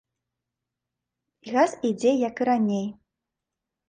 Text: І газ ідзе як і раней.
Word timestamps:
І 1.47 1.53
газ 1.55 1.75
ідзе 1.89 2.13
як 2.29 2.41
і 2.45 2.47
раней. 2.49 2.87